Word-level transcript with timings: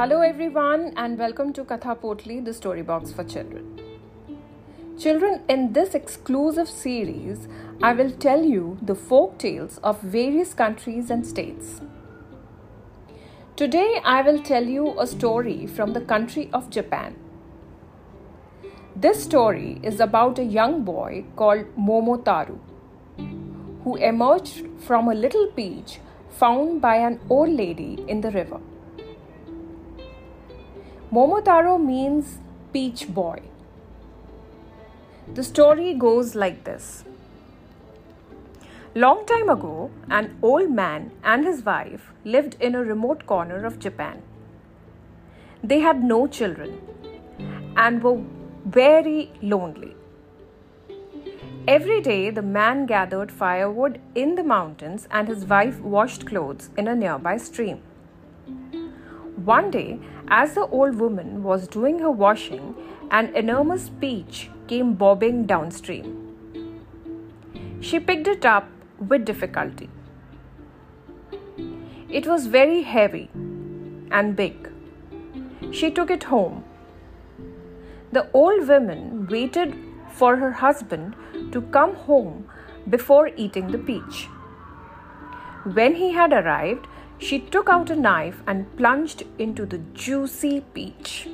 Hello, 0.00 0.22
everyone, 0.22 0.94
and 0.96 1.18
welcome 1.18 1.52
to 1.52 1.62
Katha 1.62 1.94
Potli, 1.94 2.42
the 2.42 2.54
story 2.54 2.80
box 2.80 3.12
for 3.12 3.22
children. 3.22 3.78
Children, 4.98 5.42
in 5.46 5.74
this 5.74 5.94
exclusive 5.94 6.70
series, 6.70 7.46
I 7.82 7.92
will 7.92 8.10
tell 8.10 8.42
you 8.42 8.78
the 8.80 8.94
folk 8.94 9.36
tales 9.36 9.76
of 9.84 10.00
various 10.00 10.54
countries 10.54 11.10
and 11.10 11.26
states. 11.26 11.82
Today, 13.56 14.00
I 14.02 14.22
will 14.22 14.42
tell 14.42 14.64
you 14.64 14.98
a 14.98 15.06
story 15.06 15.66
from 15.66 15.92
the 15.92 16.00
country 16.00 16.48
of 16.54 16.70
Japan. 16.70 17.16
This 18.96 19.22
story 19.22 19.80
is 19.82 20.00
about 20.00 20.38
a 20.38 20.50
young 20.56 20.82
boy 20.82 21.26
called 21.36 21.66
Momotaro 21.76 22.58
who 23.84 23.96
emerged 23.96 24.66
from 24.78 25.08
a 25.08 25.14
little 25.14 25.48
peach 25.48 26.00
found 26.30 26.80
by 26.80 26.96
an 26.96 27.20
old 27.28 27.50
lady 27.50 28.02
in 28.08 28.22
the 28.22 28.30
river. 28.30 28.60
Momotaro 31.12 31.76
means 31.76 32.38
peach 32.72 33.08
boy. 33.12 33.40
The 35.34 35.42
story 35.42 35.92
goes 35.92 36.36
like 36.36 36.62
this. 36.62 37.02
Long 38.94 39.26
time 39.26 39.48
ago, 39.48 39.90
an 40.08 40.38
old 40.40 40.70
man 40.70 41.10
and 41.24 41.44
his 41.44 41.64
wife 41.64 42.12
lived 42.24 42.56
in 42.60 42.76
a 42.76 42.84
remote 42.84 43.26
corner 43.26 43.64
of 43.64 43.80
Japan. 43.80 44.22
They 45.64 45.80
had 45.80 46.04
no 46.04 46.28
children 46.28 46.80
and 47.76 48.04
were 48.04 48.22
very 48.64 49.32
lonely. 49.42 49.96
Every 51.66 52.00
day, 52.00 52.30
the 52.30 52.42
man 52.42 52.86
gathered 52.86 53.32
firewood 53.32 54.00
in 54.14 54.36
the 54.36 54.44
mountains 54.44 55.08
and 55.10 55.26
his 55.26 55.44
wife 55.44 55.80
washed 55.80 56.24
clothes 56.24 56.70
in 56.76 56.86
a 56.86 56.94
nearby 56.94 57.36
stream. 57.36 57.82
One 59.44 59.70
day, 59.70 59.98
as 60.28 60.52
the 60.54 60.66
old 60.66 60.96
woman 60.96 61.42
was 61.42 61.66
doing 61.66 61.98
her 62.00 62.10
washing, 62.10 62.74
an 63.10 63.34
enormous 63.34 63.88
peach 63.88 64.50
came 64.66 64.92
bobbing 64.94 65.46
downstream. 65.46 66.36
She 67.80 67.98
picked 67.98 68.28
it 68.28 68.44
up 68.44 68.68
with 68.98 69.24
difficulty. 69.24 69.88
It 72.10 72.26
was 72.26 72.48
very 72.48 72.82
heavy 72.82 73.30
and 74.10 74.36
big. 74.36 74.70
She 75.72 75.90
took 75.90 76.10
it 76.10 76.24
home. 76.24 76.64
The 78.12 78.28
old 78.34 78.68
woman 78.68 79.26
waited 79.26 79.74
for 80.12 80.36
her 80.36 80.52
husband 80.52 81.14
to 81.52 81.62
come 81.62 81.94
home 81.94 82.46
before 82.90 83.30
eating 83.36 83.68
the 83.68 83.78
peach. 83.78 84.28
When 85.64 85.94
he 85.94 86.12
had 86.12 86.32
arrived, 86.32 86.86
she 87.20 87.38
took 87.38 87.68
out 87.68 87.90
a 87.90 87.96
knife 87.96 88.42
and 88.46 88.74
plunged 88.76 89.22
into 89.38 89.66
the 89.66 89.78
juicy 89.92 90.60
peach. 90.74 91.28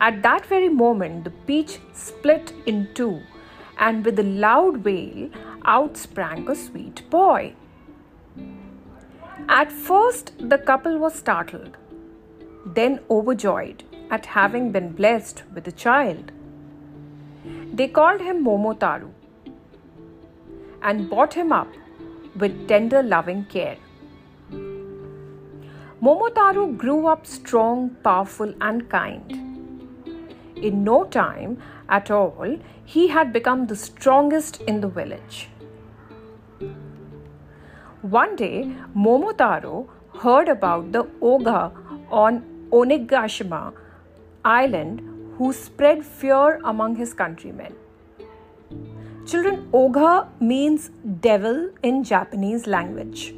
At 0.00 0.22
that 0.22 0.46
very 0.46 0.68
moment, 0.68 1.24
the 1.24 1.30
peach 1.30 1.78
split 1.92 2.52
in 2.66 2.88
two, 2.94 3.20
and 3.78 4.04
with 4.04 4.18
a 4.18 4.22
loud 4.22 4.84
wail, 4.84 5.28
out 5.64 5.96
sprang 5.96 6.48
a 6.48 6.54
sweet 6.54 7.02
boy. 7.10 7.54
At 9.48 9.72
first, 9.72 10.32
the 10.38 10.58
couple 10.58 10.98
was 10.98 11.14
startled, 11.14 11.76
then 12.64 13.00
overjoyed 13.10 13.82
at 14.10 14.26
having 14.26 14.72
been 14.72 14.92
blessed 14.92 15.42
with 15.52 15.66
a 15.66 15.72
child. 15.72 16.30
They 17.72 17.88
called 17.88 18.20
him 18.20 18.44
Momotaro 18.44 19.10
and 20.82 21.10
brought 21.10 21.34
him 21.34 21.52
up 21.52 21.68
with 22.36 22.68
tender 22.68 23.02
loving 23.02 23.44
care. 23.46 23.76
Momotaro 26.02 26.76
grew 26.76 27.06
up 27.06 27.26
strong, 27.26 27.90
powerful, 28.02 28.52
and 28.60 28.88
kind. 28.90 29.40
In 30.56 30.84
no 30.84 31.04
time 31.04 31.58
at 31.88 32.10
all, 32.10 32.58
he 32.84 33.08
had 33.08 33.32
become 33.32 33.66
the 33.66 33.76
strongest 33.76 34.60
in 34.62 34.80
the 34.80 34.88
village. 34.88 35.48
One 38.02 38.36
day, 38.36 38.74
Momotaro 38.94 39.88
heard 40.20 40.48
about 40.48 40.92
the 40.92 41.08
ogre 41.22 41.72
on 42.10 42.42
Onigashima 42.70 43.72
island 44.44 45.00
who 45.38 45.52
spread 45.52 46.04
fear 46.04 46.60
among 46.64 46.96
his 46.96 47.14
countrymen. 47.14 47.74
Children, 49.26 49.68
ogre 49.72 50.28
means 50.38 50.90
devil 51.20 51.70
in 51.82 52.04
Japanese 52.04 52.66
language. 52.66 53.34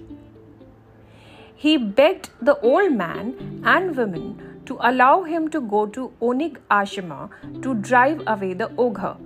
He 1.54 1.76
begged 1.78 2.30
the 2.42 2.58
old 2.60 2.92
man 2.92 3.62
and 3.64 3.96
women 3.96 4.60
to 4.66 4.78
allow 4.80 5.22
him 5.22 5.48
to 5.50 5.60
go 5.60 5.86
to 5.86 6.12
Onigashima 6.20 7.30
to 7.62 7.74
drive 7.74 8.20
away 8.26 8.52
the 8.52 8.70
ogre. 8.76 9.16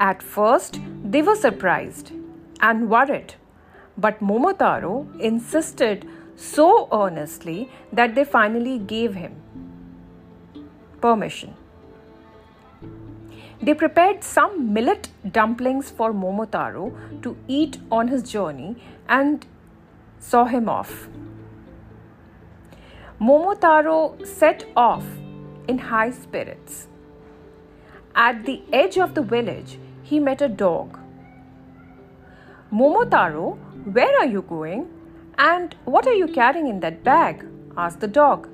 At 0.00 0.22
first, 0.22 0.80
they 1.04 1.20
were 1.20 1.36
surprised 1.36 2.12
and 2.60 2.88
worried, 2.88 3.34
but 3.98 4.20
Momotaro 4.20 5.20
insisted 5.20 6.08
so 6.36 6.88
earnestly 6.90 7.68
that 7.92 8.14
they 8.14 8.24
finally 8.24 8.78
gave 8.78 9.14
him 9.14 9.36
permission. 11.02 11.54
They 13.62 13.74
prepared 13.74 14.24
some 14.24 14.72
millet 14.72 15.08
dumplings 15.30 15.88
for 15.88 16.12
Momotaro 16.12 17.22
to 17.22 17.36
eat 17.46 17.78
on 17.92 18.08
his 18.08 18.24
journey 18.24 18.76
and 19.08 19.46
saw 20.18 20.46
him 20.46 20.68
off. 20.68 21.08
Momotaro 23.20 24.26
set 24.26 24.64
off 24.76 25.04
in 25.68 25.78
high 25.78 26.10
spirits. 26.10 26.88
At 28.16 28.44
the 28.46 28.62
edge 28.72 28.98
of 28.98 29.14
the 29.14 29.22
village, 29.22 29.78
he 30.02 30.18
met 30.18 30.42
a 30.42 30.48
dog. 30.48 30.98
Momotaro, 32.72 33.56
where 33.92 34.18
are 34.18 34.26
you 34.26 34.42
going? 34.42 34.88
And 35.38 35.76
what 35.84 36.06
are 36.08 36.12
you 36.14 36.26
carrying 36.26 36.66
in 36.66 36.80
that 36.80 37.04
bag? 37.04 37.46
asked 37.76 38.00
the 38.00 38.08
dog. 38.08 38.48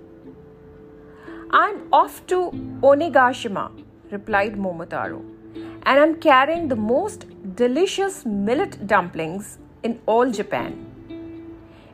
I'm 1.50 1.92
off 1.92 2.26
to 2.26 2.50
Onigashima, 2.82 3.70
replied 4.10 4.54
Momotaro, 4.56 5.22
and 5.54 6.00
I'm 6.00 6.14
carrying 6.16 6.68
the 6.68 6.76
most 6.76 7.26
delicious 7.56 8.24
millet 8.24 8.86
dumplings 8.86 9.58
in 9.82 10.00
all 10.06 10.30
Japan. 10.30 10.84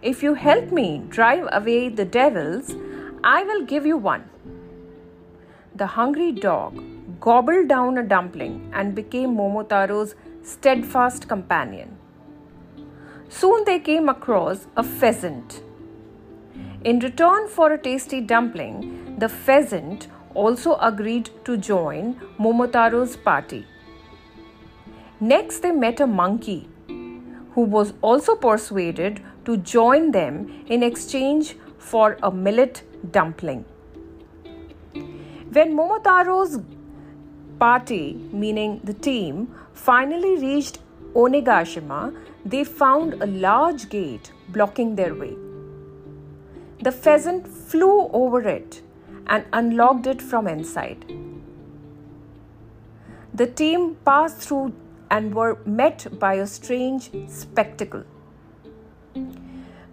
If 0.02 0.22
you 0.22 0.34
help 0.34 0.70
me 0.70 1.02
drive 1.08 1.48
away 1.50 1.88
the 1.88 2.04
devils, 2.04 2.74
I 3.22 3.42
will 3.42 3.64
give 3.64 3.86
you 3.86 3.96
one. 3.96 4.24
The 5.74 5.86
hungry 5.86 6.30
dog 6.32 6.82
gobbled 7.20 7.68
down 7.68 7.98
a 7.98 8.02
dumpling 8.02 8.70
and 8.72 8.94
became 8.94 9.36
Momotaro's 9.36 10.14
steadfast 10.42 11.28
companion. 11.28 11.96
Soon 13.28 13.64
they 13.64 13.78
came 13.78 14.08
across 14.08 14.66
a 14.76 14.82
pheasant. 14.82 15.62
In 16.84 16.98
return 16.98 17.48
for 17.48 17.72
a 17.72 17.78
tasty 17.78 18.20
dumpling, 18.20 19.16
the 19.18 19.28
pheasant 19.28 20.06
also 20.34 20.76
agreed 20.76 21.30
to 21.44 21.56
join 21.56 22.20
Momotaro's 22.38 23.16
party. 23.16 23.66
Next, 25.20 25.60
they 25.60 25.70
met 25.70 26.00
a 26.00 26.06
monkey 26.06 26.68
who 27.52 27.62
was 27.62 27.94
also 28.02 28.34
persuaded 28.34 29.22
to 29.44 29.56
join 29.56 30.10
them 30.10 30.64
in 30.66 30.82
exchange 30.82 31.56
for 31.78 32.18
a 32.22 32.30
millet 32.30 32.82
dumpling. 33.10 33.64
When 35.52 35.76
Momotaro's 35.76 36.60
party, 37.58 38.14
meaning 38.32 38.80
the 38.82 38.94
team, 38.94 39.54
finally 39.72 40.36
reached 40.38 40.78
Onigashima, 41.14 42.14
they 42.44 42.64
found 42.64 43.22
a 43.22 43.26
large 43.26 43.88
gate 43.88 44.32
blocking 44.48 44.96
their 44.96 45.14
way. 45.14 45.36
The 46.82 46.92
pheasant 46.92 47.46
flew 47.46 48.08
over 48.12 48.40
it 48.40 48.82
and 49.26 49.44
unlocked 49.52 50.06
it 50.06 50.22
from 50.22 50.46
inside. 50.46 51.04
The 53.32 53.46
team 53.46 53.96
passed 54.04 54.38
through 54.38 54.74
and 55.10 55.34
were 55.34 55.58
met 55.64 56.06
by 56.18 56.34
a 56.34 56.46
strange 56.46 57.10
spectacle. 57.28 58.04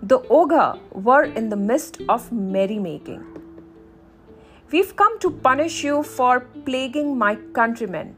The 0.02 0.20
ogre 0.30 0.80
were 0.92 1.24
in 1.24 1.50
the 1.50 1.56
midst 1.56 2.02
of 2.10 2.32
merrymaking. 2.32 3.24
We've 4.72 4.96
come 4.96 5.20
to 5.20 5.32
punish 5.32 5.84
you 5.84 6.02
for 6.02 6.40
plaguing 6.66 7.18
my 7.18 7.36
countrymen, 7.54 8.16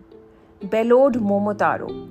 bellowed 0.62 1.15
Momotaro, 1.15 2.10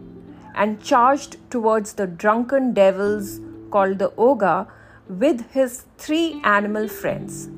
and 0.55 0.83
charged 0.83 1.37
towards 1.51 1.95
the 1.95 2.07
drunken 2.07 2.75
devils 2.75 3.41
called 3.71 3.99
the 3.99 4.13
ogre 4.17 4.67
with 5.09 5.51
his 5.53 5.85
three 5.97 6.41
animal 6.45 6.89
friends. 6.89 7.49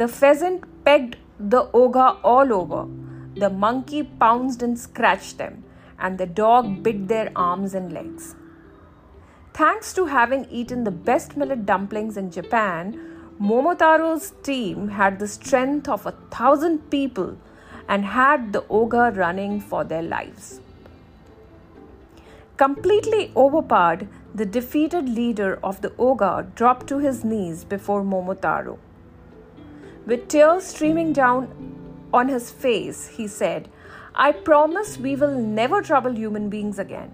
The 0.00 0.08
pheasant 0.08 0.62
pegged 0.82 1.16
the 1.38 1.68
ogre 1.74 2.12
all 2.24 2.54
over, 2.54 2.88
the 3.36 3.50
monkey 3.50 4.02
pounced 4.02 4.62
and 4.62 4.78
scratched 4.78 5.36
them, 5.36 5.62
and 5.98 6.16
the 6.16 6.24
dog 6.24 6.82
bit 6.82 7.06
their 7.08 7.30
arms 7.36 7.74
and 7.74 7.92
legs. 7.92 8.34
Thanks 9.52 9.92
to 9.92 10.06
having 10.06 10.46
eaten 10.46 10.84
the 10.84 10.96
best 11.10 11.36
millet 11.36 11.66
dumplings 11.66 12.16
in 12.16 12.30
Japan, 12.30 12.98
Momotaro's 13.38 14.32
team 14.42 14.88
had 14.88 15.18
the 15.18 15.28
strength 15.28 15.86
of 15.86 16.06
a 16.06 16.16
thousand 16.30 16.90
people 16.90 17.36
and 17.86 18.06
had 18.06 18.54
the 18.54 18.66
ogre 18.70 19.10
running 19.10 19.60
for 19.60 19.84
their 19.84 20.02
lives. 20.02 20.62
Completely 22.56 23.32
overpowered, 23.36 24.08
the 24.34 24.46
defeated 24.46 25.10
leader 25.10 25.58
of 25.62 25.82
the 25.82 25.92
ogre 25.98 26.46
dropped 26.54 26.86
to 26.86 27.00
his 27.00 27.22
knees 27.22 27.64
before 27.64 28.02
Momotaro. 28.02 28.78
With 30.06 30.28
tears 30.28 30.64
streaming 30.64 31.12
down 31.12 31.48
on 32.12 32.28
his 32.28 32.50
face, 32.50 33.06
he 33.08 33.26
said, 33.28 33.68
I 34.14 34.32
promise 34.32 34.98
we 34.98 35.14
will 35.14 35.38
never 35.38 35.82
trouble 35.82 36.12
human 36.12 36.48
beings 36.48 36.78
again. 36.78 37.12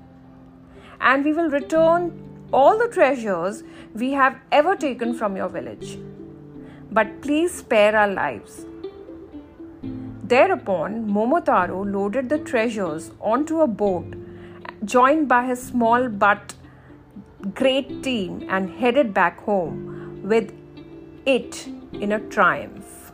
And 1.00 1.24
we 1.24 1.32
will 1.32 1.50
return 1.50 2.22
all 2.52 2.78
the 2.78 2.88
treasures 2.88 3.64
we 3.94 4.12
have 4.12 4.38
ever 4.52 4.76
taken 4.76 5.14
from 5.14 5.36
your 5.36 5.48
village. 5.48 5.98
But 6.90 7.20
please 7.20 7.52
spare 7.52 7.96
our 7.96 8.08
lives. 8.08 8.64
Thereupon, 10.24 11.08
Momotaro 11.08 11.84
loaded 11.92 12.28
the 12.28 12.38
treasures 12.38 13.10
onto 13.20 13.60
a 13.60 13.66
boat, 13.66 14.14
joined 14.84 15.28
by 15.28 15.46
his 15.46 15.62
small 15.62 16.08
but 16.08 16.54
great 17.54 18.02
team, 18.02 18.44
and 18.48 18.70
headed 18.70 19.12
back 19.12 19.40
home 19.40 20.20
with 20.22 20.52
it 21.26 21.66
in 21.92 22.12
a 22.12 22.20
triumph. 22.20 23.12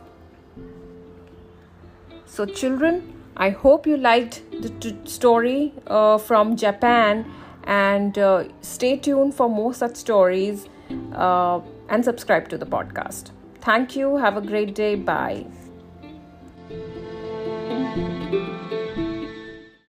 So, 2.25 2.45
children, 2.45 3.13
I 3.35 3.49
hope 3.49 3.85
you 3.85 3.97
liked 3.97 4.43
the 4.61 4.69
t- 4.69 4.97
story 5.05 5.73
uh, 5.87 6.17
from 6.17 6.55
Japan 6.55 7.31
and 7.65 8.17
uh, 8.17 8.45
stay 8.61 8.97
tuned 8.97 9.35
for 9.35 9.49
more 9.49 9.73
such 9.73 9.95
stories 9.95 10.67
uh, 11.13 11.59
and 11.89 12.03
subscribe 12.03 12.49
to 12.49 12.57
the 12.57 12.65
podcast. 12.65 13.31
Thank 13.61 13.95
you. 13.95 14.17
Have 14.17 14.37
a 14.37 14.41
great 14.41 14.75
day. 14.75 14.95
Bye. 14.95 15.45